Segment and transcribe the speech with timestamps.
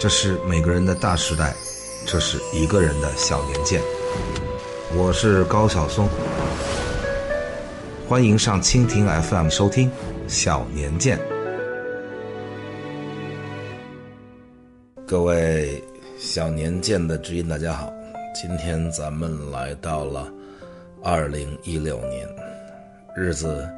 [0.00, 1.54] 这是每个人的大时代，
[2.06, 3.82] 这是一个人的小年鉴。
[4.96, 6.08] 我是高晓松，
[8.08, 9.90] 欢迎上蜻蜓 FM 收听
[10.26, 11.18] 《小年鉴》。
[15.06, 15.84] 各位
[16.18, 17.92] 小年鉴的知音，大家好，
[18.34, 20.32] 今天咱们来到了
[21.02, 22.26] 二零一六年，
[23.14, 23.68] 日子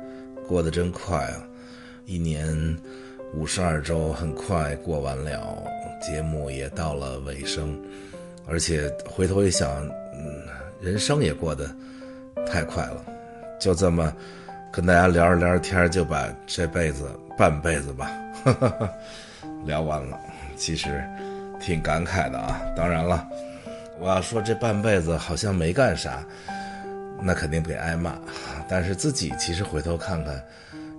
[0.46, 1.42] 过得真快啊，
[2.06, 2.78] 一年
[3.34, 5.62] 五十二周很快过完了，
[6.00, 7.80] 节目也到了尾声，
[8.46, 10.42] 而且回头一想，嗯。
[10.82, 11.70] 人生也过得
[12.44, 13.04] 太快了，
[13.60, 14.12] 就这么
[14.72, 18.10] 跟大家聊着聊着天就把这辈子半辈子吧
[18.42, 18.90] 哈哈
[19.64, 20.18] 聊完了。
[20.56, 21.00] 其实
[21.60, 22.60] 挺感慨的啊。
[22.76, 23.24] 当然了，
[24.00, 26.24] 我要说这半辈子好像没干啥，
[27.20, 28.18] 那肯定得挨骂。
[28.68, 30.42] 但是自己其实回头看看，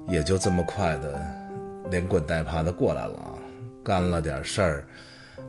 [0.08, 1.20] 也就这么快的
[1.94, 3.38] 连滚带爬的过来了啊，
[3.84, 4.84] 干了点事儿。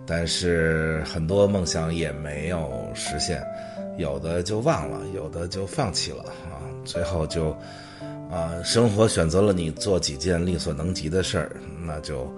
[0.07, 3.43] 但是很多梦想也没有实现，
[3.97, 6.61] 有的就忘了，有的就放弃了啊。
[6.85, 7.57] 最后就，
[8.31, 11.57] 啊，生活选择了你做几件力所能及的事儿，
[11.87, 12.31] 那就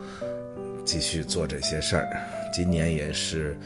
[0.85, 2.09] 继续做这些事儿。
[2.53, 3.59] 今年也是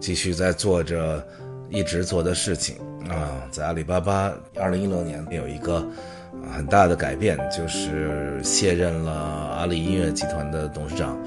[0.00, 1.24] 继续在做着
[1.70, 2.76] 一直做的事情
[3.08, 3.46] 啊。
[3.52, 5.86] 在阿里巴巴，二零一六年有一个
[6.52, 9.12] 很大的改变，就是卸任了
[9.56, 11.18] 阿里音乐集团的董事长。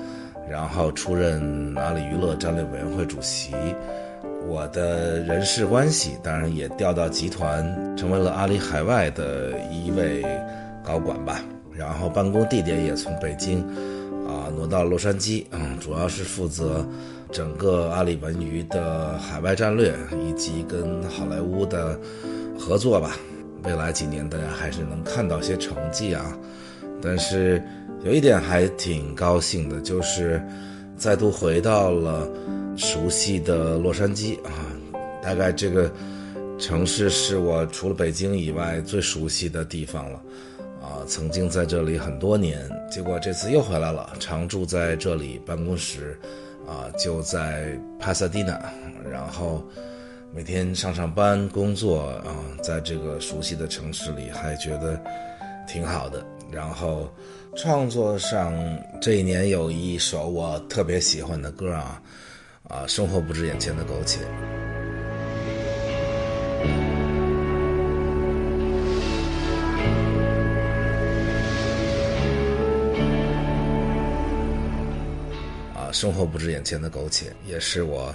[0.50, 3.52] 然后出任阿里娱乐战略委员会主席，
[4.48, 7.66] 我的人事关系当然也调到集团，
[7.98, 10.26] 成为了阿里海外的一位
[10.82, 11.42] 高管吧。
[11.74, 13.60] 然后办公地点也从北京，
[14.26, 16.88] 啊挪到洛杉矶，嗯，主要是负责
[17.30, 19.94] 整个阿里文娱的海外战略
[20.26, 22.00] 以及跟好莱坞的
[22.58, 23.18] 合作吧。
[23.68, 26.36] 未来几年大家还是能看到些成绩啊，
[27.00, 27.62] 但是。
[28.04, 30.42] 有一点还挺高兴的，就是
[30.96, 32.30] 再度回到了
[32.78, 34.54] 熟悉的洛杉矶啊，
[35.22, 35.92] 大概这个
[36.60, 40.22] 城市是我除了北京以外最熟悉的地方了
[40.80, 41.02] 啊。
[41.08, 46.18] 曾经在这里很多年，结果这次又回来了，常住在这里，办公室
[46.68, 48.62] 啊就在帕萨蒂纳，
[49.12, 49.68] 然后
[50.38, 55.02] 每天上上班工作啊，在这个熟悉的城市里还觉得
[55.68, 57.12] 挺好的，然后。
[57.56, 58.54] 创作上
[59.02, 62.00] 这一年有一首我特别喜欢的歌啊，
[62.68, 64.20] 啊，生活不止眼前的苟且。
[75.74, 78.14] 啊，生活不止眼前的苟且，也是我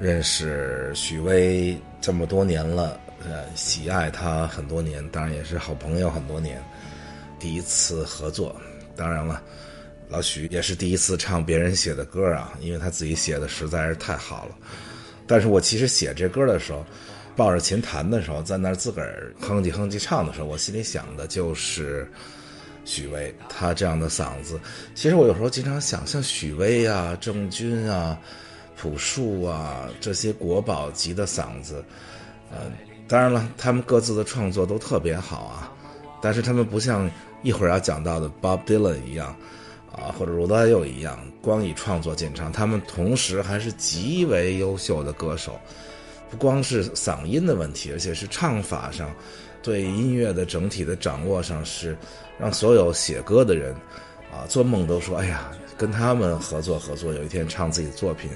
[0.00, 6.58] 认识许巍这么多年了，呃，喜爱他很多年，当然也是好朋友很多年，
[7.38, 8.58] 第一次合作。
[8.96, 9.42] 当然了，
[10.08, 14.56] 老许也是第一次唱别人写的歌啊，因为他自己写的实在是太好了。
[15.26, 16.82] 但是我其实写这歌的时候，
[17.36, 22.10] 抱着琴弹的时候，在那儿自个儿哼唧哼唧唱的时候，我心里想的就是
[22.86, 24.58] 许巍，他这样的嗓子。
[24.94, 28.18] 其实我有时候经常想，像许巍啊、郑钧啊、
[28.80, 31.84] 朴树啊这些国宝级的嗓子，
[32.50, 32.58] 呃，
[33.06, 35.72] 当然了，他们各自的创作都特别好啊，
[36.22, 37.10] 但是他们不像。
[37.42, 39.34] 一会儿要讲到的 Bob Dylan 一样，
[39.90, 42.52] 啊，或者罗大佑一样，光以创作见长。
[42.52, 45.58] 他们同时还是极为优秀的歌手，
[46.30, 49.10] 不光是嗓音的问题，而且是唱法上，
[49.62, 51.96] 对音乐的整体的掌握上，是
[52.38, 53.74] 让所有写歌的人，
[54.30, 58.30] 啊，做梦都说，哎呀，跟他们合作合作，有一天唱自己的作品，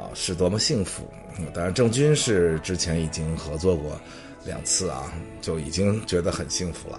[0.00, 1.08] 啊，是多么幸福。
[1.54, 3.98] 当然，郑钧是之前已经合作过
[4.44, 6.98] 两次啊，就已经觉得很幸福了。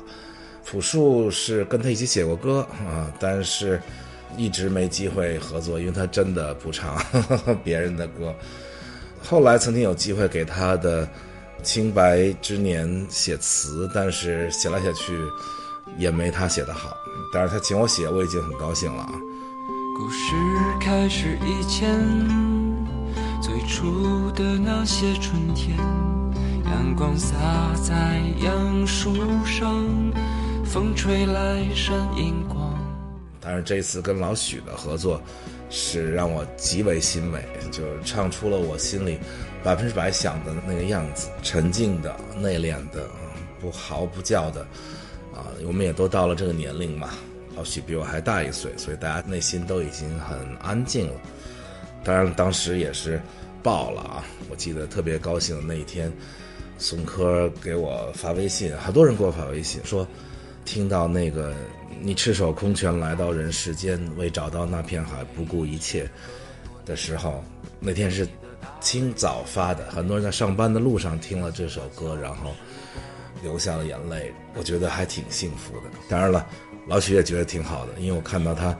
[0.64, 3.82] 朴树是跟他一起写过歌啊，但是
[4.38, 6.96] 一直没机会合作，因为他真的不唱
[7.64, 8.34] 别人的歌。
[9.24, 11.06] 后来曾经有机会给他的
[11.62, 15.20] 《清白之年》写词，但是写来写去
[15.98, 16.96] 也没他写的好。
[17.34, 19.14] 但是他请我写，我已经很高兴了啊。
[19.98, 20.34] 故事
[20.80, 22.00] 开始以前，
[23.42, 25.76] 最初的那些春天，
[26.66, 27.36] 阳光洒
[27.84, 29.84] 在杨树上。
[30.64, 32.80] 风吹来闪银光。
[33.42, 35.20] 当然，这次跟老许的合作
[35.70, 39.18] 是让我极为欣慰，就是唱出了我心里
[39.64, 43.10] 百分之百想的那个样子，沉静的、内敛的、
[43.60, 44.62] 不嚎不叫的。
[45.34, 47.10] 啊，我们也都到了这个年龄嘛，
[47.58, 51.14] 老许比我还大一岁，所以大家内心都已经很安静了。
[52.04, 53.22] 当然，当时也是
[53.62, 54.24] 爆了啊！
[54.50, 56.12] 我记得特别高兴的那一天，
[56.78, 60.08] 宋柯给我发微信，很多人给我发微信说。
[60.64, 61.56] 听到那个
[62.02, 66.08] 你赤手空拳来到人世间，为找到那片海不顾一切，
[66.86, 67.44] 的时候，
[67.80, 68.28] 那天是
[68.80, 72.52] 清早发的，很多人在上班的路上听了这首歌，然后
[73.42, 75.90] 流下了眼泪，我觉得还挺幸福的。
[76.08, 76.46] 当然了，
[76.88, 78.78] 老许也觉得挺好的，因为我看到他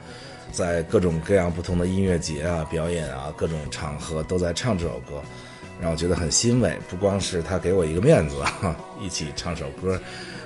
[0.52, 5.22] 在各种各样不同的音乐节啊、表演啊、各种场合都在唱这首歌，
[5.80, 6.78] 让我觉得很欣慰。
[6.88, 8.36] 不光是他给我一个面子，
[9.00, 10.00] 一起唱首歌，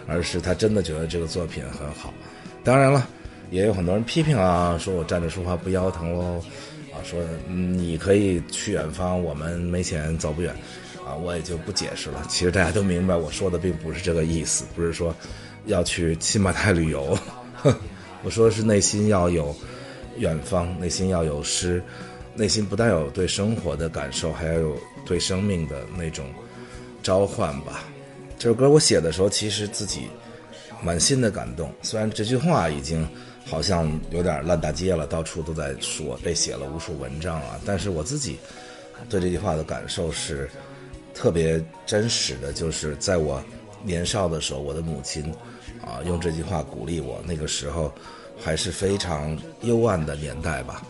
[0.06, 2.14] 而是他真的觉得这个作品很好。
[2.62, 3.06] 当然了，
[3.50, 6.43] 也有很多人批评啊，说我站着说话不腰疼喽。
[6.93, 10.50] 啊说你可以去远方，我们没钱走不远，
[11.06, 12.23] 啊，我也就不解释了。
[12.26, 15.14] 其实大家都明白，我说的并不是这个意思，不是说
[15.67, 17.17] 要去新马泰旅游，
[18.23, 19.55] 我说的是内心要有
[20.19, 21.83] 远方，内心要有诗，
[22.35, 26.27] 内心不但有对生活的感受，还要有对生命的那种
[27.03, 27.85] 召唤吧。
[28.39, 30.09] 这首歌我写的时候，其实自己
[30.83, 33.07] 满心的感动，虽然这句话已经。
[33.49, 37.61] 好像有点烂大街了，到处都在说，被写了无数文章啊。
[37.65, 38.41] 但是我自己
[39.09, 40.51] 对这句话的感受是
[41.15, 43.41] 特别真实的，就是在我
[43.85, 45.33] 年少的时候，我的母亲
[45.81, 47.23] 啊用这句话鼓励我。
[47.25, 47.95] 那个时候
[48.41, 50.83] 还是非常幽暗的年代吧，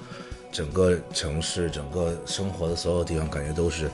[0.52, 3.90] 整个城市、整个生活的所有地方，感觉都是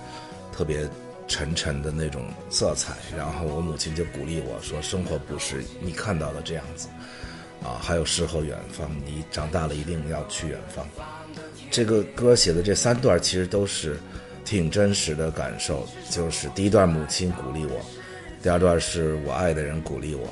[0.53, 0.89] 特别
[1.29, 2.95] 沉沉的那种色彩。
[3.17, 6.89] 然后我母亲就鼓励我说：“生活不是你看到的这样子。”
[7.63, 10.85] 啊，还有诗和远方，你长大了一定要去远方。
[11.71, 13.97] 这个歌写的这三段其实都是
[14.45, 17.81] 挺真实的感受，就是第一段母亲鼓励我，
[18.43, 20.27] 第二段是我爱的人鼓励我。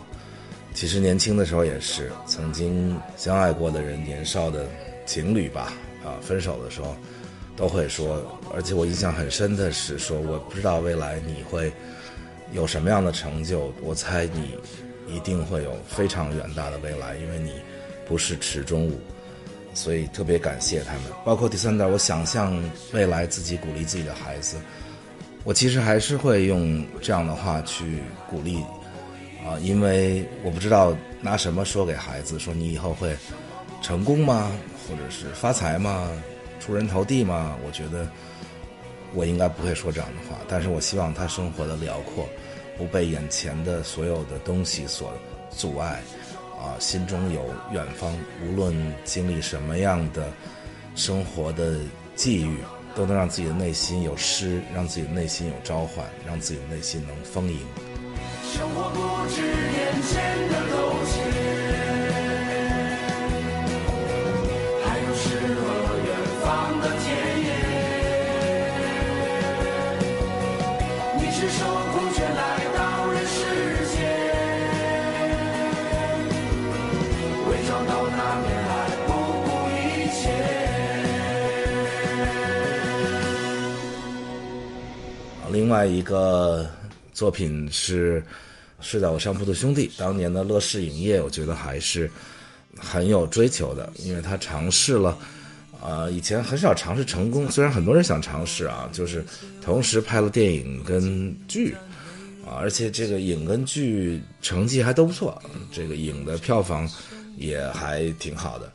[0.81, 4.67] 其实年轻的时候也是曾经相爱过的人，年少的
[5.05, 6.97] 情侣吧，啊，分手的时候
[7.55, 8.25] 都会说，
[8.55, 11.71] 而且我印象很深的是说，我不知道未来你会
[12.53, 14.57] 有什么样的成就，我猜你。
[15.07, 17.53] 一定会有非常远大的未来，因为你
[18.09, 18.99] 不是池中物，
[19.75, 21.03] 所以特别感谢他们。
[21.27, 22.59] 包括第三段，我想象
[22.95, 24.57] 未来自己鼓励自己的孩子，
[25.45, 27.99] 我其实还是会用这样的话去
[28.31, 28.63] 鼓励
[29.45, 33.17] 啊，因为我不知道拿什么说给孩子，说你以后会
[33.83, 34.51] 成功吗？
[34.89, 36.11] 或者是发财吗？
[36.61, 37.57] 出人头地吗？
[37.65, 38.09] 我觉得
[39.15, 42.29] 我应该不会说这样的话，但是我希望他生活的辽阔。
[42.79, 45.13] 不被眼前的所有的东西所
[45.51, 46.01] 阻碍，
[46.59, 48.11] 啊，心中有远方。
[48.43, 50.33] 无论经历什么样的
[50.95, 51.77] 生活的
[52.17, 52.57] 际遇，
[52.95, 57.59] 都能让自己的内心有诗，让自己的内心有召唤，让自己的内心能丰盈。
[58.53, 58.99] 生活不
[59.29, 59.47] 止眼
[60.03, 60.13] 前
[60.49, 60.75] 的苟
[61.07, 61.13] 且，
[64.85, 65.23] 还有诗
[65.55, 65.65] 和
[66.05, 66.11] 远
[66.43, 66.45] 方
[66.81, 67.07] 的田
[67.45, 67.49] 野。
[71.17, 71.59] 你赤手
[71.93, 72.43] 空拳来
[72.77, 72.81] 到
[73.13, 73.39] 人世
[73.95, 73.97] 间，
[77.49, 78.71] 为找到那片海，
[79.07, 79.09] 不
[79.47, 79.79] 顾一
[80.11, 80.21] 切。
[85.53, 86.69] 另外一个
[87.21, 88.19] 作品是
[88.81, 92.11] 《睡在我上铺的兄弟》，当年的乐视影业，我觉得还是
[92.79, 95.19] 很有追求的，因为他尝试了，
[95.83, 99.23] 呃，以前很少尝试成功，虽然很多人想尝试啊，就是
[99.61, 101.75] 同时拍了电影跟剧，
[102.43, 106.89] 啊，而且这个影跟剧成绩还都不错，这个影的票房
[107.37, 108.73] 也还挺好的。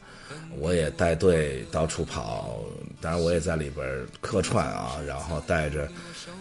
[0.60, 2.60] 我也带队到处跑，
[3.02, 5.90] 当然我也在里边客串啊，然后带着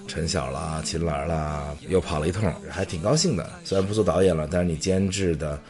[0.06, 3.50] 陈晓啦、秦岚啦，又跑了一通，还挺高兴的。
[3.64, 5.61] 虽然不做导演了，但是你监制的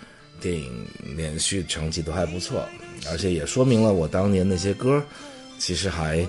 [0.40, 0.86] 电影
[1.16, 2.66] 连续成绩都还不错，
[3.10, 5.02] 而且也说明了我当年那些歌，
[5.58, 6.26] 其实还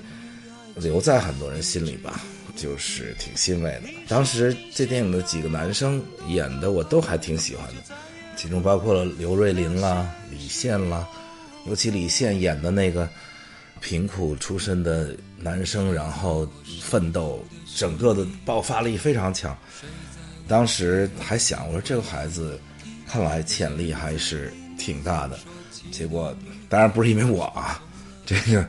[0.75, 2.21] 留在很多人心里吧，
[2.55, 3.89] 就是挺欣慰的。
[4.07, 7.95] 当时这电影的几个男生演的我都还挺喜欢的，
[8.38, 11.07] 其中包括了刘瑞麟啦、李现啦。
[11.65, 13.09] 尤其李现演的那个
[13.86, 16.50] 贫苦出身的男生，然后
[16.82, 17.46] 奋斗，
[17.77, 19.56] 整个的爆发力非常强。
[20.48, 22.60] 当时还想，我说这个孩子
[23.06, 25.38] 看来潜力还是挺大的。
[25.92, 26.36] 结果
[26.68, 27.80] 当然不是因为我啊，
[28.25, 28.68] 这个，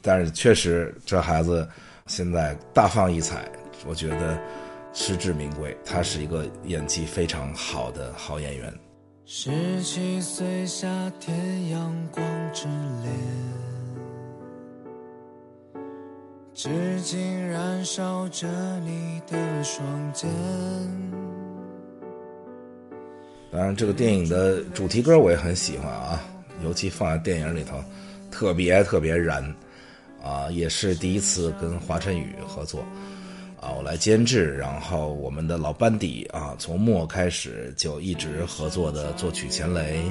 [0.00, 1.68] 但是确实这孩子
[2.06, 3.46] 现在大放异彩，
[3.84, 4.40] 我觉得
[4.94, 5.76] 实至名归。
[5.84, 8.72] 他是一个演技非常好的好演员。
[9.26, 10.88] 十七岁夏
[11.20, 12.64] 天，阳光之
[13.02, 13.12] 恋，
[16.56, 16.70] 至
[17.02, 18.48] 今燃烧着
[18.80, 20.26] 你的双肩。
[23.52, 26.24] 当然，这个电影的主题歌我也很喜欢啊，
[26.64, 27.76] 尤其放在电影里头，
[28.30, 29.44] 特别特别燃
[30.24, 30.48] 啊！
[30.50, 32.80] 也是第一次跟华晨宇合作。
[33.60, 40.10] 啊，我来监制，然后我们的老班底啊，从末开始就一直合作的作曲钱雷，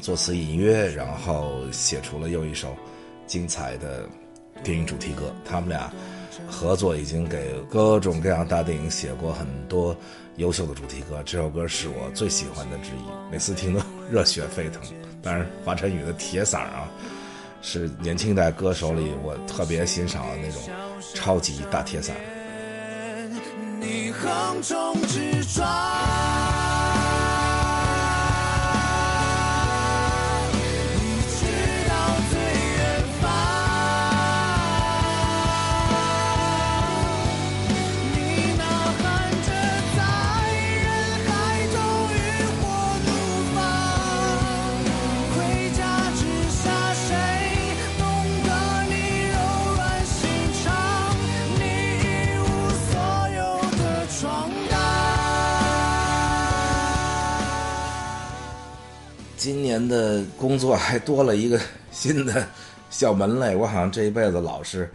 [0.00, 2.72] 作词隐约，然后写出了又一首
[3.26, 4.08] 精彩的
[4.62, 5.34] 电影主题歌。
[5.44, 5.92] 他们俩
[6.48, 9.96] 合作已经给各种各样大电影写过很多
[10.36, 11.22] 优秀的主题歌。
[11.24, 14.80] 这首歌是我最喜欢的之一，每次听都热血沸腾。
[15.22, 16.88] 当然，华晨宇的铁嗓啊，
[17.60, 20.60] 是年轻一代歌手里我特别欣赏的那种
[21.14, 22.12] 超级大铁嗓。
[23.80, 26.11] 你横冲直撞。
[59.42, 62.46] 今年的工作还多了一个新的
[62.90, 64.88] 小门类，我好像这一辈子老是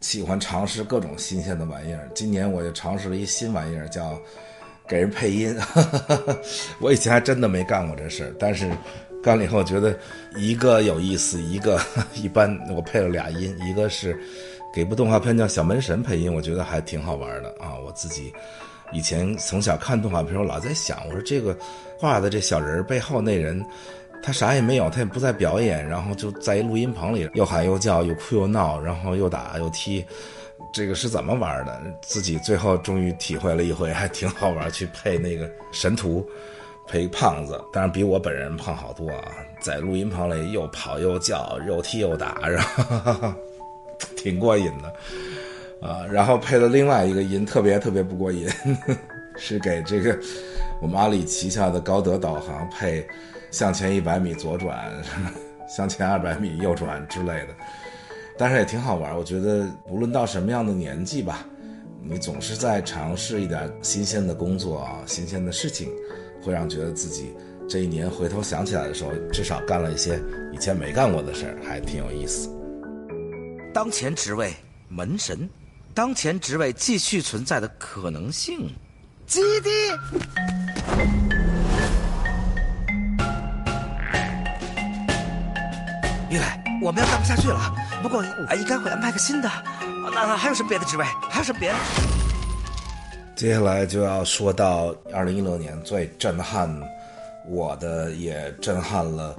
[0.00, 2.08] 喜欢尝试各种新鲜的玩意儿。
[2.14, 4.18] 今年我就尝试了一新玩意儿，叫
[4.88, 5.54] 给人配音。
[6.80, 8.70] 我以前还真的没干过这事儿，但是
[9.22, 9.94] 干了以后觉得
[10.34, 11.78] 一个有意思，一个
[12.16, 12.58] 一般。
[12.74, 14.18] 我配了俩音，一个是
[14.74, 17.76] 给部动画片叫《小门神》配音，我觉得还挺好玩的啊。
[17.84, 18.32] 我自己
[18.92, 21.56] 以前从小看动画片，我老在想，我说这个。
[22.00, 23.62] 画的这小人背后那人，
[24.22, 30.02] 他啥也没有，他也不在表演，然后就在一录音棚里又喊又叫，又哭又闹，然后又打又踢，
[30.72, 31.78] 这个是怎么玩的？
[32.00, 34.72] 自己最后终于体会了一回，还挺好玩。
[34.72, 36.26] 去配那个神图，
[36.88, 39.22] 配胖子，当然比我本人胖好多啊，
[39.60, 43.30] 在录音棚里又跑又叫，又踢又打，然后
[44.16, 44.90] 挺过瘾的
[45.82, 46.06] 啊。
[46.10, 48.48] 然后配了另外一个音，特别特别不过瘾，
[49.36, 50.18] 是给这个。
[50.80, 53.06] 我们阿里旗下的高德导航配
[53.50, 54.90] 向前一百米左转，
[55.68, 57.48] 向前二百米右转之类的，
[58.38, 59.14] 但是也挺好玩。
[59.16, 61.44] 我觉得无论到什么样的年纪吧，
[62.02, 65.90] 你总是在尝试一点新鲜的工作啊，新鲜的事情，
[66.42, 67.34] 会让觉得自己
[67.68, 70.18] 这一年回头想起来的时候，至少干了一些
[70.50, 72.48] 以前没干过的事儿，还挺有意思。
[73.74, 74.54] 当前职位
[74.88, 75.46] 门神，
[75.92, 78.72] 当前职位继续存在的可能性，
[79.26, 79.70] 基地。
[86.30, 86.44] 玉磊，
[86.80, 87.74] 我们要干不下去了。
[88.02, 89.50] 不过，应该会安排个新的。
[90.14, 91.04] 那还有什么别的职位？
[91.28, 91.76] 还有什么别的？
[93.34, 96.70] 接下来就要说到二零一六年最震撼
[97.48, 99.36] 我的，也震撼了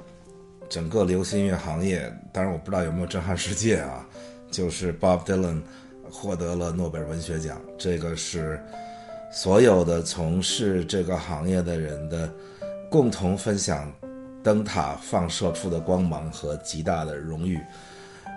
[0.68, 2.12] 整个流行音乐行业。
[2.30, 4.04] 当然，我不知道有没有震撼世界啊。
[4.50, 5.62] 就是 Bob Dylan
[6.12, 8.62] 获得了诺贝尔文学奖，这个是
[9.32, 12.30] 所有的从事这个行业的人的
[12.90, 13.90] 共同分享。
[14.44, 17.58] 灯塔放射出的光芒和极大的荣誉，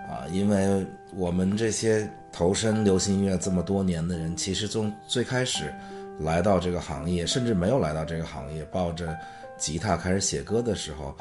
[0.08, 5.74] 啊，因为我们这些投身流行音乐这么多年的人，其实从最开始
[6.20, 9.18] 来到这个行业，甚至没有来到这个行业，抱着
[9.58, 11.12] 吉他开始写歌的时候，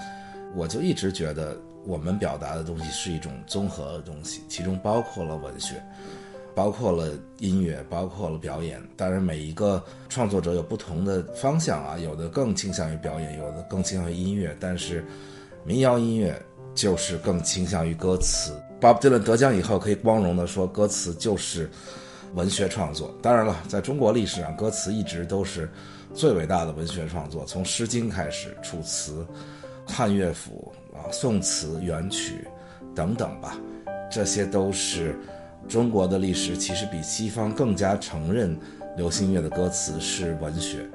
[0.55, 5.83] 我就一直觉得我们表达的东西是一种综合的东西，其中包括了文学。
[6.55, 8.81] 包括了音乐，包括了表演。
[8.95, 14.55] 当然，每一个创作者有不同的方向啊，有的更倾向于表演，有的更倾向于音乐。
[14.57, 15.03] 但是，
[15.65, 16.41] 民谣音乐
[16.73, 18.57] 就是更倾向于歌词。
[18.79, 21.69] Bob Dylan 得奖以后，可以光荣地说，歌词就是
[22.33, 23.13] 文学创作。
[23.21, 25.69] 当然了，在中国历史上，歌词一直都是
[26.13, 29.27] 最伟大的文学创作，从《诗经》开始，《楚辞》、
[29.91, 32.47] 汉乐府啊、宋词、元曲
[32.95, 33.59] 等等吧，
[34.09, 35.19] 这些都是。
[35.67, 38.57] 中国的历史其实比西方更加承认
[38.95, 40.87] 流行音乐的歌词是文学，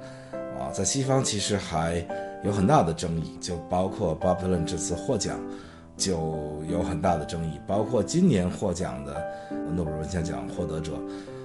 [0.58, 2.06] 啊，在西方其实还
[2.44, 5.38] 有很大的争议，就包括 Bob Dylan 这次获奖
[5.96, 9.22] 就有很大的争议，包括今年获奖的
[9.74, 10.92] 诺贝尔文学奖获得者，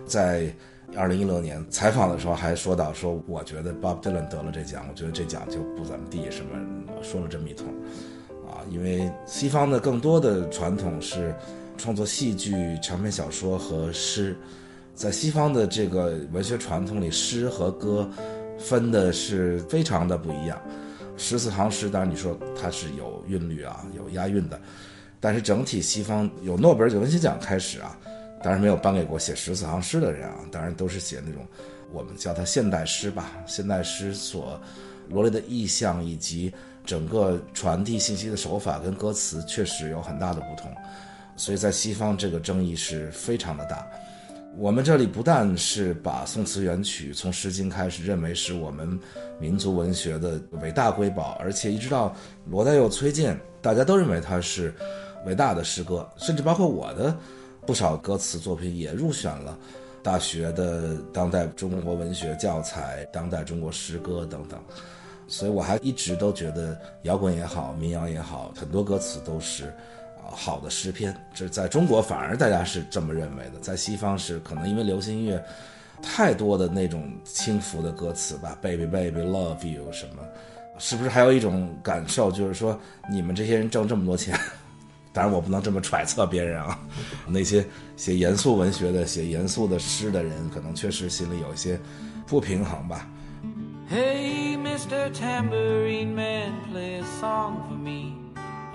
[0.05, 0.53] 在
[0.96, 6.51] 二零一六年采访的时候还说到说，我觉得 Bob Dylan 得了这奖，我觉得这奖就不怎么地，什么
[7.01, 7.67] 说了这么一通，
[8.48, 11.36] 啊，因为西方的更多的传统是。
[11.77, 14.36] 创作戏剧、长篇小说和诗，
[14.94, 18.10] 在西方的这个文学传统里，诗和歌
[18.58, 20.60] 分的是非常的不一样。
[21.17, 24.60] 十四行诗，当然你说它是有韵律啊，有押韵的，
[25.20, 27.98] 但是整体西方有诺贝尔文学奖开始啊，
[28.44, 31.46] 当然没有颁给过写十四行诗的人啊，当然都是写那种
[31.91, 33.32] 我们叫它现代诗吧。
[33.46, 34.60] 现代诗所
[35.10, 36.51] 罗列的意象以及
[36.86, 40.70] 整个传递信息的手法跟歌词确实有很大的不同。
[41.36, 43.88] 所以在西方，这个争议是非常的大。
[44.58, 48.98] 我们这里不但是把宋词元曲从《诗经》开始认为是我们
[49.38, 52.15] 民族文学的伟大瑰宝，而且一直到
[52.46, 54.74] 罗大佑、崔健，大家都认为它是
[55.25, 57.13] 伟大的诗歌，甚至包括我的
[57.65, 59.60] 不少歌词作品也入选了
[60.01, 64.58] 大学的当代中国文学教材、当代中国诗歌等等。
[65.27, 69.74] 所以我还一直都觉得摇滚也好，民谣也好，很多歌词都是
[70.32, 71.15] 好的诗篇。
[71.34, 75.44] 这在中国反而大家是这么认为的，在西方是可能因为流行音乐
[76.01, 80.24] 太多的那种轻浮的歌词吧，Baby Baby Love You 什么，
[80.77, 82.79] 是不是还有一种感受，就是说
[83.10, 84.38] 你们这些人挣这么多钱？
[85.13, 86.77] 当然我不能这么揣测别人啊，
[87.25, 87.65] 那些
[87.96, 91.79] 写严肃文学的、写严肃的诗的人，可能确实心里有一些
[92.27, 93.08] 不平衡吧。
[93.89, 95.12] Hey, Mr.
[95.13, 98.25] Tambourine Man, play a song for me.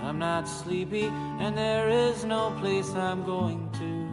[0.03, 4.09] I'm not sleepy, and there is no place I'm going to.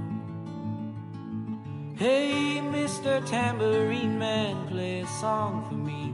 [1.97, 3.25] Hey, Mr.
[3.25, 6.13] Tambourine Man, play a song for me.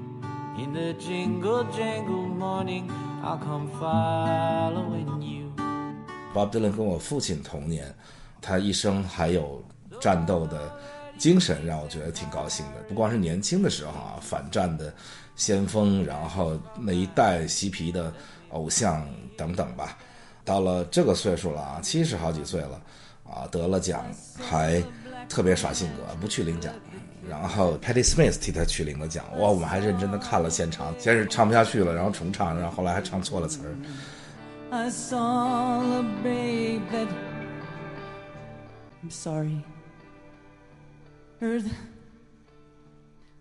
[0.58, 2.90] In the jingle jangle morning,
[3.24, 5.52] I'll come following you.
[6.34, 7.94] Bob Dylan 跟我父亲同年，
[8.42, 9.62] 他一生还有
[10.00, 10.72] 战斗的
[11.18, 12.82] 精神，让我觉得挺高兴的。
[12.88, 14.94] 不光是年轻的时候啊，反战的
[15.36, 18.14] 先锋，然后那一代嬉皮的
[18.54, 19.08] 偶像
[19.38, 19.98] 等等吧。
[20.44, 22.82] 到了这个岁数了啊，七十好几岁了
[23.24, 24.04] 啊，得了奖
[24.40, 24.84] 还
[25.30, 26.74] 特别耍性格，不去领奖。
[27.30, 33.72] 然后 Patti Smith 替他去领了奖，哇，我们还认真的看了现场，先是唱不下去了，然后重唱，然后后来还唱错了词儿。
[34.72, 37.08] I saw a babe that.
[39.02, 39.62] I'm sorry.
[41.40, 41.66] Heard.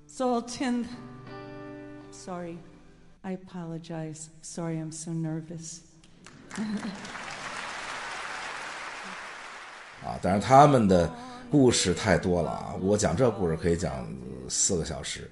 [0.06, 0.84] Saw ten.
[2.12, 2.58] Sorry.
[3.24, 4.30] I apologize.
[4.42, 5.78] Sorry, I'm so nervous.
[10.04, 11.08] 啊，当然他们的
[11.48, 14.04] 故事太多了啊，我讲这故事可以讲
[14.48, 15.30] 四个小时，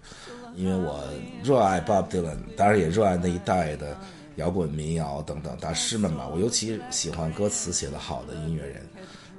[0.54, 1.02] 因为我
[1.42, 3.98] 热爱 Bob Dylan，当然也热爱那一代的
[4.36, 6.28] 摇滚、民谣等等大师们吧。
[6.28, 8.86] 我尤其喜欢歌词写得好的音乐人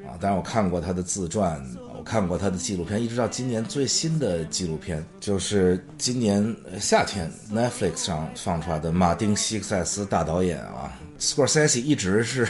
[0.06, 0.18] 啊。
[0.20, 1.62] 当然我看过他的自传，
[1.98, 12.48] 我看过他的纪录片，一直到今年最新的纪录片，就是今年夏天 Netflix 上放出来的马丁·西克塞斯大导演啊，Scorsese 一直是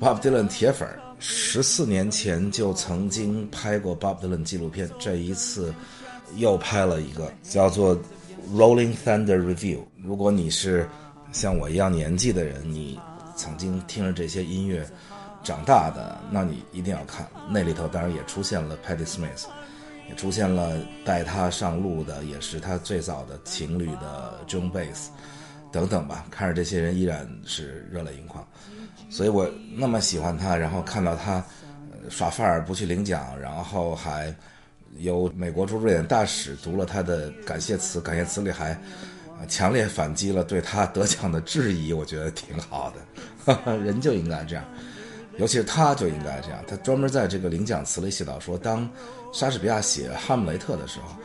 [0.00, 0.88] Bob Dylan 铁粉。
[1.18, 5.72] 十四年前就曾经拍过 Bob Dylan 纪录片，这一次
[6.36, 7.96] 又拍了一个叫做
[8.54, 9.78] 《Rolling Thunder Review》。
[10.04, 10.86] 如果你是
[11.32, 13.00] 像我一样年纪的人，你
[13.34, 14.86] 曾经听着这些音乐
[15.46, 17.24] 长大的，那你一定要看。
[17.48, 19.44] 那里头当然也出现了 Patti Smith，
[20.08, 25.06] 也出现了带他上路的，也是他最早的情侣的 Joan Baez
[25.70, 26.26] 等等吧。
[26.32, 28.44] 看着这些人依然是热泪盈眶。
[29.08, 31.42] 所以我那么喜欢他，然后看到他
[32.10, 34.34] 耍范儿不去领奖，然后还
[34.98, 38.76] 由美国驻瑞典大使读了他的感谢词，感谢词里还
[39.46, 42.92] 强烈反击了对他得奖的质疑，我觉得挺好
[43.46, 44.64] 的， 人就应该这样，
[45.38, 46.62] 尤其是他就应该这样。
[46.66, 48.88] 他专门在这个领奖词里写到说，当
[49.32, 51.16] 莎士比亚写《哈姆雷特》的时候，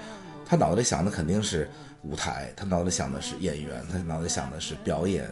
[0.45, 1.69] 他脑子里想的肯定是
[2.03, 5.25] 舞台，他脑子里想的是演员，他脑子里想的是表演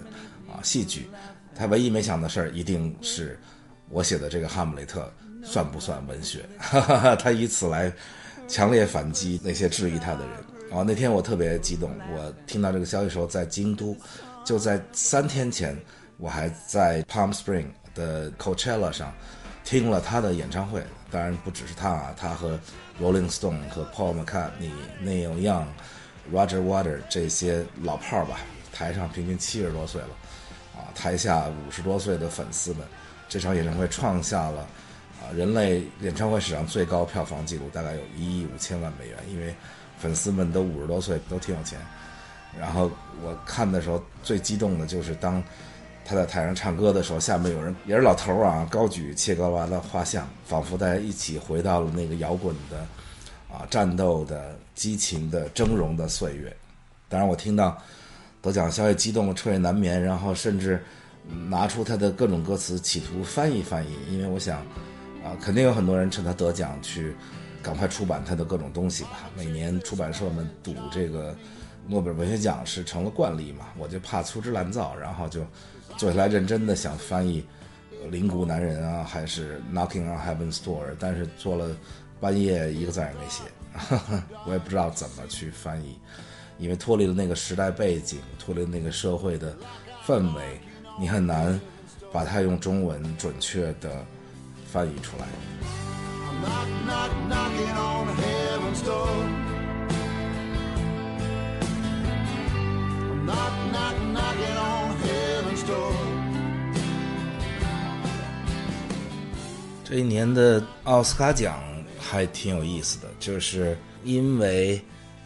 [0.47, 1.09] 啊戏剧。
[1.55, 3.37] 他唯一没想的事儿，一定是
[3.89, 5.11] 我写的这个《哈姆雷特》
[5.45, 6.45] 算不算文学？
[7.19, 7.91] 他以此来
[8.47, 10.37] 强烈反击那些质疑他的人。
[10.71, 13.97] 啊那天我特别激动，我听到这个消息时候在京都，
[14.45, 15.75] 就在三天前，
[16.17, 17.65] 我还在 Palm Spring
[17.99, 19.13] 的 Coachella 上
[19.65, 20.81] 听了他的演唱会。
[21.11, 22.59] 当然不只是他啊，他和
[23.01, 24.71] Rolling Stone 和 Paul McCartney、
[25.03, 25.65] Neil Young、
[26.31, 30.09] Roger Water 这些老炮儿吧，台上平均七十多岁了。
[30.75, 32.83] 啊，台下五十多岁的粉丝们，
[33.27, 34.61] 这场演唱会创下了
[35.19, 39.17] 啊人类演唱会史上最高票房纪录，大概有一亿五千万美元。
[39.31, 39.53] 因为
[39.97, 41.79] 粉丝们都五十多岁，都挺有钱。
[42.59, 42.91] 然后
[43.23, 45.43] 我看的时候最激动的就是当
[46.09, 52.79] 他在台上唱歌的时候，下面有人也是老头儿啊，高举切格瓦的画像，仿佛大家一起回到了那个摇滚的
[53.47, 56.51] 啊战斗的激情的峥嵘的岁月。
[57.07, 57.77] 当然，我听到。
[58.41, 60.81] 得奖消息激动，彻夜难眠，然后甚至
[61.49, 63.97] 拿出他的各种歌词，企图翻译翻译。
[64.09, 64.59] 因为我想，
[65.21, 67.13] 啊，肯定有很多人趁他得奖去
[67.61, 69.29] 赶快出版他的各种东西吧。
[69.35, 71.35] 每年出版社们赌这个
[71.85, 75.45] 诺贝尔文学奖是成了惯例嘛，我就怕粗制滥造，然后就
[75.99, 77.45] 坐下来认真的想翻译
[78.09, 81.75] 《铃鼓男人》啊，还是《Knocking on Heaven's Door》，但是做了
[82.21, 83.43] 半夜一个字也没写，
[84.47, 85.99] 我也不知道怎么去翻译。
[86.57, 89.53] 因为脱离了那个时代背景，脱离了那个社会的
[90.07, 90.61] 氛围，
[90.97, 91.59] 你很难
[92.13, 94.05] 把它用中文准确的
[94.71, 95.27] 翻译出来。
[109.89, 111.59] 这一年的奥斯卡奖
[111.97, 114.79] 还挺有意思的，就是因为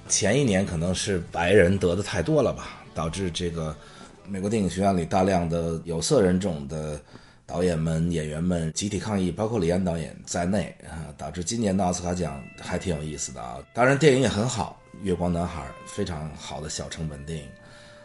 [0.08, 3.76] 前一年可能是白人得的太多了吧，导致这个
[4.26, 6.97] 美国电影学院里大量的有色人种的
[7.45, 13.58] 导演们、演员们集体抗议，包括李安导演在内啊，导致今年的奥斯卡奖还挺有意思的啊。
[13.73, 17.45] 当然，电影也很好，《月光男孩》非常好的小成本电影，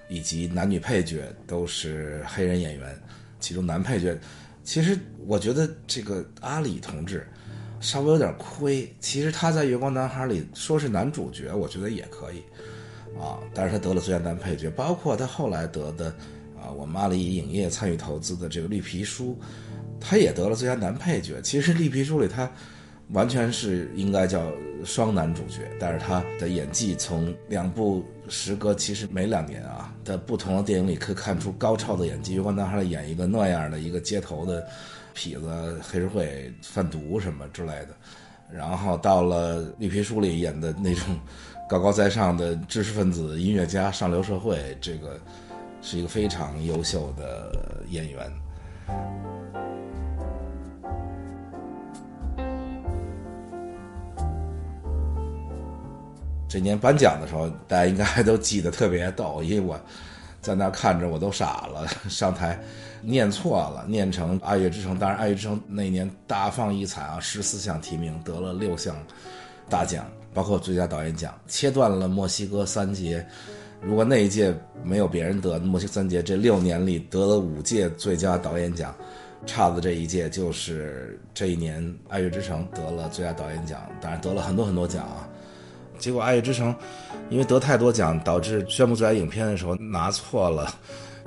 [0.08, 3.00] 以及男女配角都是黑人演员，
[3.38, 4.18] 其中男配角。
[4.68, 7.26] 其实我觉得这个阿里同志
[7.80, 8.86] 稍微有点亏。
[9.00, 12.40] 其实他在《月光男孩》里说是男主角，我觉得也可以
[13.18, 13.40] 啊。
[13.54, 16.14] 但是他得了最佳男配角，包括他后来得的
[16.54, 19.30] 啊，我们阿里影业参与投资的这个《绿皮书》，
[19.98, 21.40] 他也得了最佳男配角。
[21.40, 22.46] 其实《绿皮书》里他
[23.12, 24.52] 完全是应该叫
[24.84, 32.34] 双男主角，但是他的演技从两部时隔其实没两年啊在不同的电影里可以看出高超的演技。
[32.34, 34.66] 月光男孩演一个那样的一个街头的
[35.14, 37.88] 痞子、黑社会贩毒什么之类的，
[38.52, 41.16] 然后到了《绿皮书》里演的那种
[41.68, 45.20] 高高在上的知识分子、音乐家、上流社会，这个
[45.82, 48.32] 是一个非常优秀的演员。
[56.48, 59.78] 这年颁奖的时候，大家应该都记得特别逗，因为我
[60.40, 62.58] 在那看着我都傻了，上台
[63.02, 64.96] 念错了，念成《爱乐之城》。
[64.98, 68.96] 当然，《爱乐之城》那年大放异彩啊，十四项提名得了六项
[69.68, 73.24] 大奖，包括最佳导演奖，切断了墨西哥三杰。
[73.82, 78.94] 如果那一届没有别人得墨西哥三杰，这六年里得了五届最佳导演奖，
[79.44, 85.28] 差的这一届就是这一年《爱乐之城》得了最佳导演奖，当然得了很多很多奖啊。
[85.98, 86.72] 结果《爱乐之城》
[87.28, 90.72] 因为得太多奖，导致宣布最佳影片的时候拿错了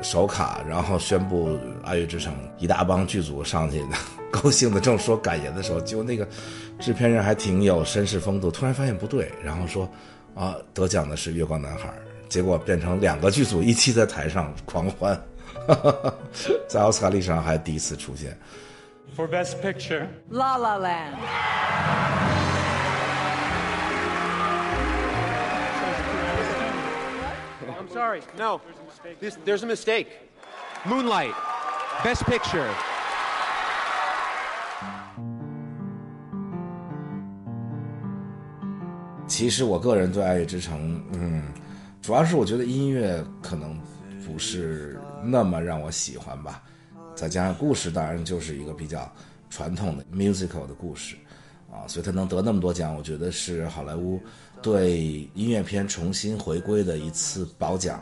[0.02, 1.50] 手卡，然后宣布
[1.84, 3.84] 《爱乐之城》，一大帮剧组上去，
[4.32, 6.28] 高兴的正说感言的时候，结果那个
[6.80, 9.88] 制片人还挺有绅士风度，突然发现不对，然后说
[10.34, 11.90] 啊，得奖的是《月光男孩》，
[12.30, 15.22] 结果变成两个剧组一起在台上狂欢，
[16.68, 18.36] 在奥斯卡历史上还第一次出现。
[19.16, 22.21] For Best Picture, La La Land.
[27.92, 28.22] Sorry.
[28.38, 28.62] No,
[29.20, 30.08] this, there's a mistake.
[30.86, 31.34] Moonlight,
[32.04, 32.70] Best Picture.
[39.28, 41.44] 其实我个人对《爱乐之城》，嗯，
[42.02, 43.80] 主要是我觉得音乐可能
[44.26, 46.62] 不是那么让我喜欢吧，
[47.16, 49.10] 再加上故事当然就是一个比较
[49.50, 51.16] 传统的 musical 的故事，
[51.72, 54.22] 啊，所以他能得那么多奖，我觉得是好莱坞
[54.62, 57.98] 对音乐片重新回归的一次褒奖，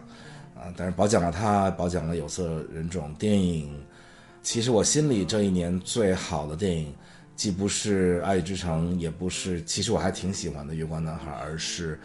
[0.55, 3.69] 啊，但是褒奖了他，褒奖了有色人种电影。
[4.41, 6.93] 其实我心里这一年最好的电影。
[7.35, 11.95] 既不是《爱乐之城》，也不是，其实我还挺喜欢的《月光男孩》，而是《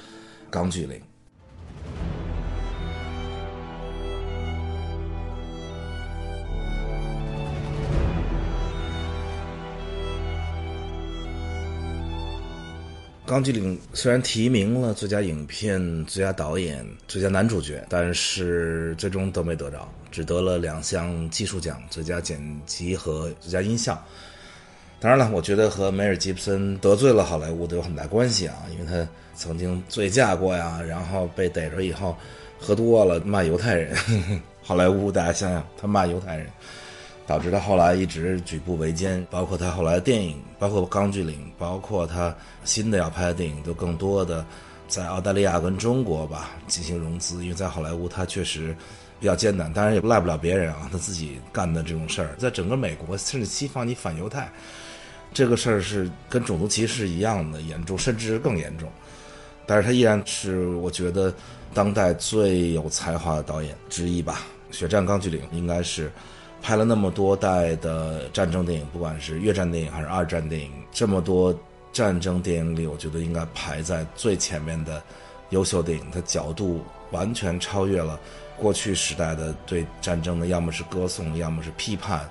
[0.49, 0.97] 钢锯岭》。
[13.35, 24.01] 《钢锯岭》虽然提名了最佳影片、最佳导演、最佳男主角，但是最终都没得着，只得了两项技术奖：最佳剪辑和最佳音效。
[25.01, 32.17] 当然了，我觉得和梅尔吉布森得罪了好莱坞都有很大关系啊，因为他曾经醉驾过呀，然后被逮着以后
[32.57, 33.97] 喝多了骂犹太人。
[34.63, 36.47] 好莱坞大家想想，他骂犹太人，
[37.27, 42.35] 导致他后来一直举步维艰，包括他后来的电影，包括《钢锯岭》，包括他
[42.65, 44.45] 新的要拍的电影，都更多的
[44.89, 48.77] 在澳大利亚跟中国吧进行融资，因为在好莱坞他确实
[49.19, 54.51] 比较艰难，当然也赖不了别人啊，他自己干的这种事儿，在整个美国甚至西方，你反犹太。
[55.33, 58.89] 这个事儿是跟种族歧视一样的严重，甚至更严重。
[59.67, 61.35] 但是他依然是我觉得
[61.73, 64.43] 当代最有才华的导演之一吧。
[64.77, 66.13] 《血战钢锯岭》应该是
[66.65, 71.55] 拍了那么多代的战争电影，不管是越战电影还是二战电影，这么多
[71.93, 75.03] 战争电影里，我觉得应该排在最前面的
[75.51, 76.11] 优秀电影。
[76.11, 78.19] 它角度完全超越了
[78.57, 82.27] 过去时代的对战争的，要么是歌颂，要么是批判。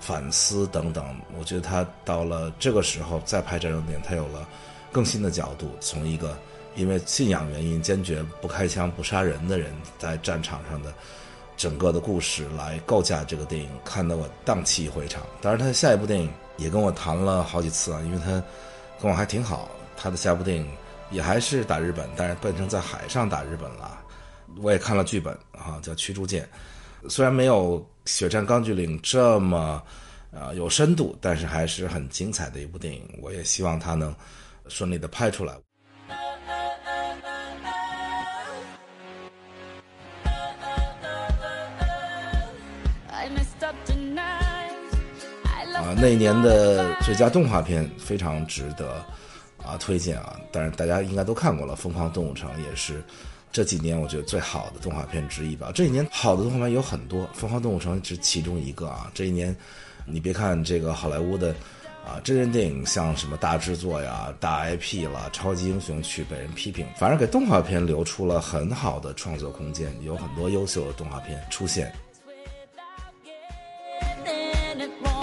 [0.00, 1.04] 反思等等，
[1.36, 4.46] 我觉得他到了这个时候再拍战争电影，他有了
[4.92, 6.38] 更新的角度，从一个
[6.76, 10.92] 因为信仰原因坚决不开枪不杀人的人在战场上的
[11.58, 15.22] 整个的故事来构架这个电影，看得我荡气回肠。
[15.42, 18.42] 当然，他的下一部电影也跟我谈了好几次啊，因为他
[19.02, 19.68] 跟我还挺好。
[19.96, 20.70] 他的下部电影
[21.10, 23.98] 也还是打日本，但是变成在海上打日本了。
[24.62, 26.48] 我也看了剧本啊，叫《驱逐舰》。
[27.10, 29.82] 虽然没有《血战钢锯岭》这么
[30.30, 33.02] 啊、有深度，但是还是很精彩的一部电影。
[33.20, 34.14] 我也希望他能
[34.68, 35.54] 顺利的拍出来。
[45.96, 49.04] 那一年的最佳动画片非常值得
[49.62, 50.38] 啊推荐啊！
[50.52, 53.02] 当然大家应该都看过了，《疯狂动物城》也是
[53.50, 55.70] 这几年我觉得最好的动画片之一吧。
[55.74, 59.10] 这一年好的动画片有很多，《疯狂动物城》是其中一个啊。
[59.14, 59.54] 这一年
[60.06, 61.54] 你别看这个好莱坞的
[62.06, 71.92] 啊真人电影，像什么大制作呀、大 IP 了、超级英雄去被人批评，反而给动画片留出了很好的创作空间，有很多优秀的动画片出现。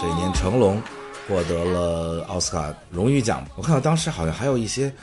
[0.05, 0.79] 这年，成龙
[1.27, 3.43] 获得了奥斯卡荣誉奖。
[3.55, 4.93] 我看到当时好像还有一些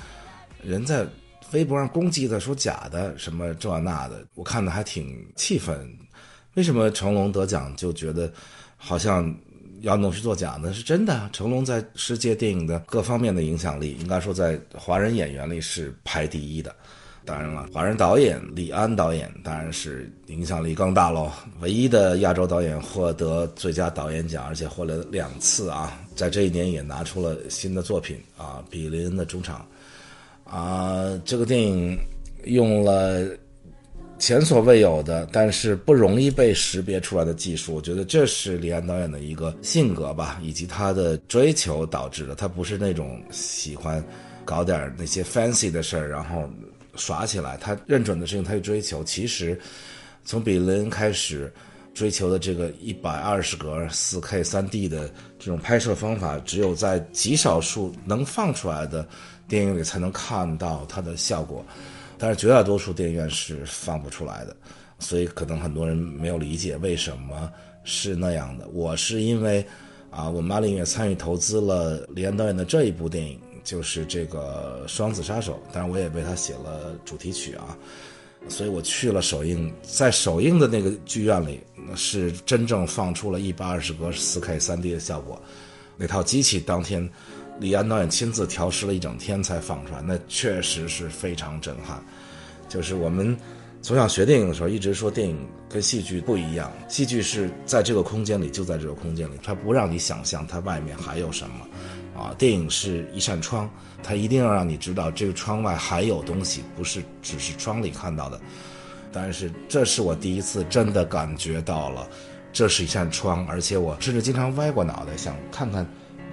[0.63, 1.05] 人在
[1.51, 5.93] 微博上攻击他，说假的，什么这那的，我看的还挺气愤。
[6.55, 8.33] 为什么成龙得奖就觉得
[8.77, 9.35] 好像
[9.81, 10.73] 要弄虚作假呢？
[10.73, 16.73] 是真的，成龙在世界电影的各方面的影响力，应该说在华人演员里是排第一的。
[17.25, 21.31] 当然了，华人导演李安导演当然是影响力更大喽。
[21.61, 26.01] 唯一的亚洲导演获得最佳导演奖，而且获了两次啊！
[26.17, 29.65] 在这一年也拿出了新的作品啊，《比林恩的中场》
[30.51, 31.97] 啊，这个电影
[32.45, 33.25] 用了
[34.19, 37.77] 前所未有的，但是不容易被识别出来的技术。
[37.77, 42.35] 我觉得这是李安导演的一个性格吧，以及他的追求导致的。
[42.35, 44.05] 他不是那种喜欢
[44.45, 46.51] 搞点那些 fancy 的事儿，然后。
[46.97, 49.03] 耍起来，他认准的事情他去追求。
[49.05, 49.59] 其实，
[50.25, 51.53] 从比林开始
[51.95, 59.07] 追求的这个一百二十格四 K 三 D 的这种拍摄方法，只有在极少数能放出来的
[59.49, 61.65] 电影里才能看到它的效果，
[62.19, 64.57] 但是绝大多数电影院是放不出来的。
[64.99, 67.51] 所以可能很多人没有理解为什么
[67.85, 68.69] 是那样的。
[68.69, 69.67] 我是因为
[70.11, 73.41] 啊，我妈林也参与投资了李安导演的这一部电影。
[73.65, 77.77] 就是这个《双子杀手》，当然我也为他写了主题曲啊，
[78.49, 81.61] 所以我去了首映，在首映的那个剧院里，
[81.95, 85.41] 是真正放出了一百二十格四 K 三 D 的效果。
[85.97, 87.09] 那套机器当天，
[87.61, 92.03] 李安导演亲自调试了一整天才放出来，那确实是非常震撼。
[92.69, 93.37] 就是我们
[93.83, 101.69] 从小学电影的时候，一直说电影跟戏剧不一样，戏剧是在这个空间里，就在这个空间里，它不让你想象它外面还有什么。
[102.17, 103.69] 啊，电影是一扇窗，
[104.03, 108.41] 它一定要让你知道这个窗外还有东西，不是只是窗里看到的。
[109.11, 112.09] 但是这是我第一次真的感觉到了，
[112.53, 115.87] 这是一扇窗，而且我甚至经常歪过脑袋想看看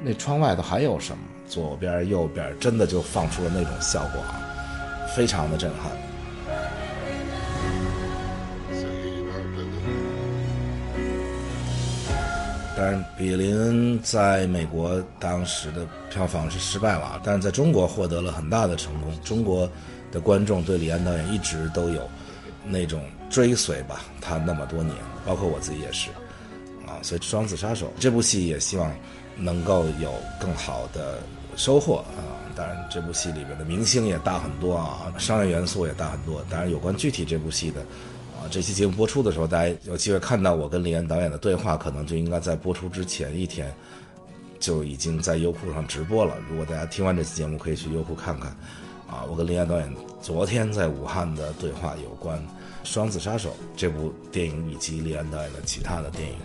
[0.04, 4.40] 那窗外头还有什么，左边右边真的就放出了那种效果啊，
[5.16, 6.09] 非常的震撼。
[12.80, 19.12] 当然，比林在美国当时的票房是失败了，但是在中国获得了很大的成功。
[19.22, 19.70] 中国
[20.14, 22.10] 的观众对李安导演一直都有
[22.66, 26.10] 那种追随吧，他那么多年，包括我自己也是
[26.88, 26.96] 啊。
[27.02, 28.90] 所以《双子杀手》这部戏也希望
[29.36, 31.20] 能够有更好的
[31.58, 32.24] 收获啊。
[32.56, 36.42] 当然，这部戏里边的明星也大很多啊，商业元素也大很多。
[36.50, 37.82] 当然，有关具体这部戏的。
[38.40, 43.70] 啊，这期节目播出的时候，大家有机会看到我跟李安导演的对话，可能就应该在播出之前一天
[44.62, 46.38] 就已经在优酷上直播了。
[46.50, 48.56] 如果大家听完这期节目，可以去优酷看看。
[49.10, 52.38] 啊，我跟李安导演昨天在武汉的对话，有关
[52.84, 56.38] 《双子杀手》这部电影以及李安导演的其他的电影。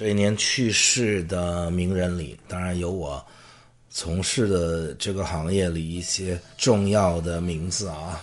[0.00, 3.22] 这一年去世的名人里，当然有我
[3.90, 8.18] 从事的这个行业里一些重要的名字啊。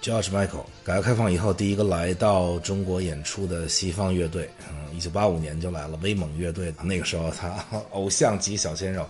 [0.00, 6.72] George Michael，改革开放以后第一个来到中国演出的西方乐队，嗯，一九八五年就来了威猛乐队。
[6.80, 7.56] 那个时候他
[7.90, 9.04] 偶像级小鲜肉，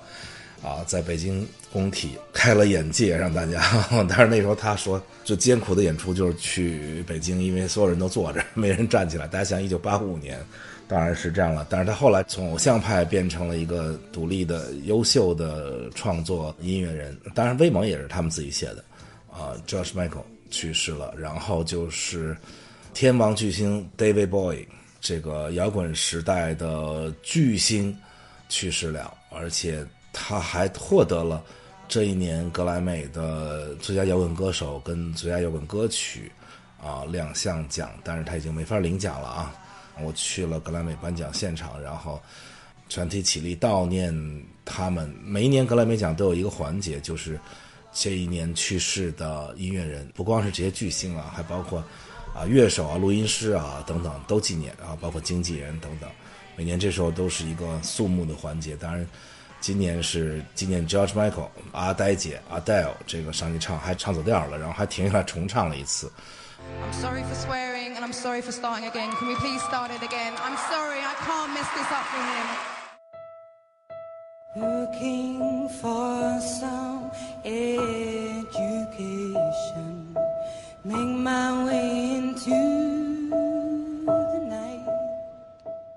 [0.63, 3.61] 啊，在北京工体开了眼界，让大家。
[4.09, 9.27] 但是那时候他说，最艰苦的演出就是去北京，因为所有人都坐着，没人站起来。
[9.27, 10.43] 大家想，一九八五年。
[10.89, 17.17] 当然是这样了，但是他后来从偶像派变成了一个独立的、优秀的创作音乐人。
[17.35, 18.85] 当然，威猛也是他们自己写的。
[19.29, 22.37] 啊，Josh Michael 去世了，然后就是
[22.95, 24.67] 天王巨星 David Bowie，
[25.01, 27.95] 这个摇滚时代的巨星
[28.49, 31.43] 去世了，而且他还获得了
[31.89, 36.33] 这一年格莱美的最佳摇滚歌手跟最佳摇滚歌曲
[36.83, 39.55] 啊两项奖，但是他已经没法领奖了啊。
[40.03, 42.21] 我去了格莱美颁奖现场，然后
[42.89, 44.15] 全体起立悼念
[44.65, 45.09] 他们。
[45.25, 47.39] 每一年格莱美奖都有一个环节，就是
[47.93, 51.83] 这一年去世的音乐人，不光是这些巨星啊，还包括
[52.35, 56.11] 啊乐手啊、录音师啊等等都纪念啊，包括经纪人等等。
[56.57, 58.77] 每年这时候都是一个肃穆的环节。
[58.77, 59.07] 当然，
[59.61, 66.11] 今年是纪念 George Michael 阿呆姐 Adele 这个上去唱还唱走调了，然后还停下来重唱了一次。
[66.59, 69.11] I'm sorry for swearing and I'm sorry for starting again.
[69.19, 70.33] Can we please start it again?
[70.43, 72.47] I'm sorry, I can't mess this up for him.
[74.57, 77.11] Looking for some
[77.45, 78.57] education,
[80.83, 82.57] make my way into
[84.07, 84.81] the night.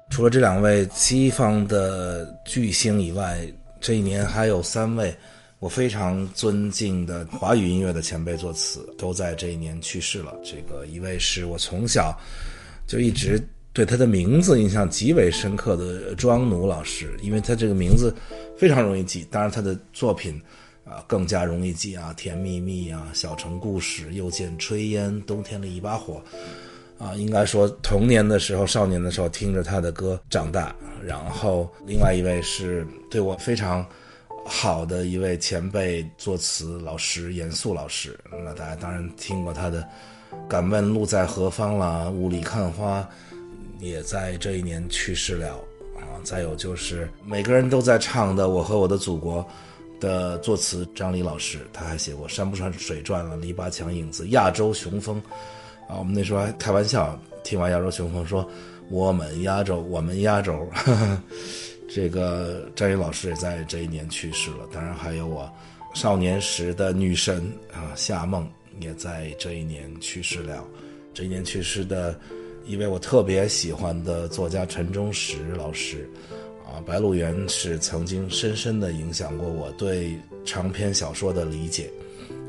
[0.10, 3.48] 除了这两位西方的巨星以外，
[3.80, 5.17] 这一年还有三位
[5.60, 10.34] 我非常尊敬的华语音乐的前辈作词，都在这一年去世了。
[10.43, 12.17] 这个一位是我从小
[12.88, 13.41] 就一直
[13.74, 18.15] 对他的名字印象极为深刻的庄奴老师，因为他这个名字
[18.58, 20.41] 非常容易记，当然他的作品
[20.86, 26.22] 啊更加容易记啊，《甜蜜蜜》啊，《小城故事》，又见炊烟，冬天的一把火。
[26.98, 30.76] 啊，应该说童年的时候、少年的时候听着他的歌长大。
[31.06, 33.86] 然后，另外一位是对我非常
[34.49, 38.19] 好的一位前辈作词老师严肃老师。
[38.43, 39.81] 那大家当然听过他的
[40.47, 43.07] 《敢问路在何方》啦，《雾里看花》，
[43.79, 45.49] 也在这一年去世了。
[45.95, 49.45] 啊，再有就是每个人都在唱的《我和我的祖国》
[50.01, 55.21] 的作词张黎老师，他还写过《山不山水转》了，《篱笆墙影子》，《亚洲雄风》。
[55.88, 58.49] 啊，我们那时候还开玩笑，听完《亚洲雄风》说
[58.89, 60.67] ：“我们亚洲，我们亚洲。
[60.73, 61.21] 呵呵”
[61.89, 64.67] 这个张宇老师也在这一年去世了。
[64.71, 65.52] 当然，还有我
[65.93, 68.47] 少年时的女神啊，夏梦
[68.80, 70.63] 也在这一年去世了。
[71.13, 72.17] 这一年去世的
[72.65, 76.10] 一位我特别喜欢的作家陈忠实老师
[76.65, 81.89] 啊，《白鹿原》是曾经深深的影响过我对长篇小说的理解。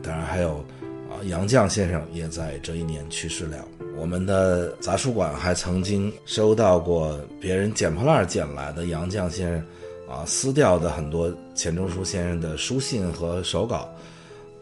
[0.03, 0.65] 当然还有。
[1.11, 3.67] 啊，杨绛先生也在这一年去世了。
[4.01, 9.67] 我们的杂书馆还曾经收到过别人捡破烂捡来的杨绛先生
[10.09, 13.87] 啊撕掉的很多钱钟书先生的书信和手稿。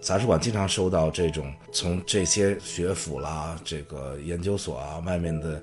[0.01, 5.62] 杂书馆经常收到这种从这些学府啦、这个研究所啊外面的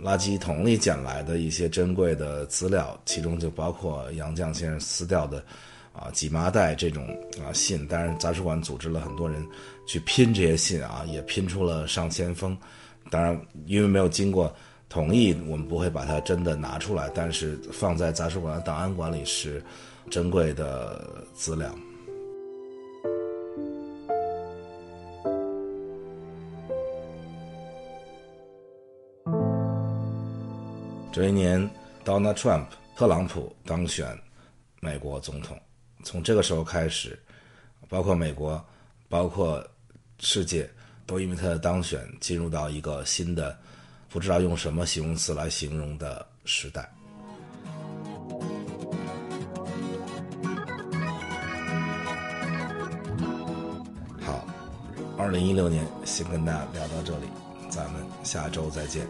[0.00, 5.42] 垃圾桶里捡来的一些珍贵的资料，其中就包括杨绛先生撕掉的。
[5.92, 7.08] 啊，几麻袋这种
[7.42, 9.44] 啊信，当然杂书馆组织了很多人
[9.86, 12.56] 去拼这些信啊，也拼出了上千封。
[13.10, 14.54] 当然，因为没有经过
[14.88, 19.62] 同意，我们不会把它真的拿出来，但是放在杂书馆的档案馆里是
[20.10, 21.74] 珍贵的资料。
[31.12, 31.70] 这一年
[32.04, 34.06] ，Donald Trump 特朗普当选
[34.80, 35.58] 美国总统。
[36.04, 37.18] 从这个时候开始，
[37.88, 38.62] 包括美国，
[39.08, 39.66] 包括
[40.18, 40.68] 世界，
[41.06, 43.56] 都因为他的当选，进入到一个新的，
[44.08, 46.90] 不知道用什么形容词来形容的时代。
[54.20, 54.44] 好，
[55.16, 57.26] 二零一六年先跟大家聊到这里，
[57.70, 59.06] 咱们下周再见。